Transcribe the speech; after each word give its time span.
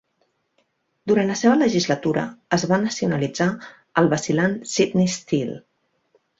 Durant 1.11 1.29
la 1.31 1.35
seva 1.41 1.57
legislatura 1.59 2.23
es 2.59 2.67
va 2.73 2.81
nacionalitzar 2.87 3.49
el 4.03 4.13
vacil·lant 4.17 4.59
"Sydney 4.75 5.15
Steel". 5.21 5.57